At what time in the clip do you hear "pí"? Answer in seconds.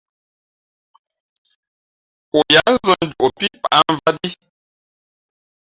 3.37-3.45